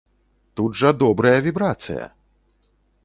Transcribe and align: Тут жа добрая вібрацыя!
Тут 0.59 0.79
жа 0.79 0.89
добрая 1.03 1.35
вібрацыя! 1.49 2.11